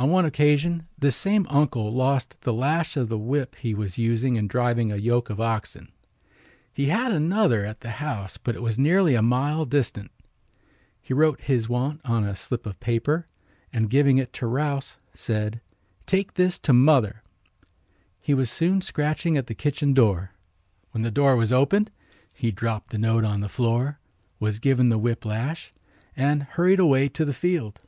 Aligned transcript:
On 0.00 0.10
one 0.12 0.24
occasion 0.24 0.86
this 0.96 1.16
same 1.16 1.44
uncle 1.50 1.92
lost 1.92 2.40
the 2.42 2.52
lash 2.52 2.96
of 2.96 3.08
the 3.08 3.18
whip 3.18 3.56
he 3.56 3.74
was 3.74 3.98
using 3.98 4.36
in 4.36 4.46
driving 4.46 4.92
a 4.92 4.96
yoke 4.96 5.28
of 5.28 5.40
oxen. 5.40 5.90
He 6.72 6.86
had 6.86 7.10
another 7.10 7.64
at 7.64 7.80
the 7.80 7.90
house, 7.90 8.36
but 8.36 8.54
it 8.54 8.62
was 8.62 8.78
nearly 8.78 9.16
a 9.16 9.22
mile 9.22 9.64
distant. 9.64 10.12
He 11.02 11.12
wrote 11.12 11.40
his 11.40 11.68
want 11.68 12.00
on 12.04 12.22
a 12.22 12.36
slip 12.36 12.64
of 12.64 12.78
paper 12.78 13.26
and 13.72 13.90
giving 13.90 14.18
it 14.18 14.32
to 14.34 14.46
Rouse 14.46 14.98
said, 15.14 15.60
"Take 16.06 16.34
this 16.34 16.60
to 16.60 16.72
mother." 16.72 17.24
He 18.20 18.34
was 18.34 18.52
soon 18.52 18.80
scratching 18.80 19.36
at 19.36 19.48
the 19.48 19.52
kitchen 19.56 19.94
door. 19.94 20.30
When 20.92 21.02
the 21.02 21.10
door 21.10 21.34
was 21.34 21.50
opened 21.52 21.90
he 22.32 22.52
dropped 22.52 22.90
the 22.90 22.98
note 22.98 23.24
on 23.24 23.40
the 23.40 23.48
floor, 23.48 23.98
was 24.38 24.60
given 24.60 24.90
the 24.90 24.96
whip 24.98 25.24
lash 25.24 25.72
and 26.16 26.44
hurried 26.44 26.78
away 26.78 27.08
to 27.08 27.24
the 27.24 27.34
field. 27.34 27.80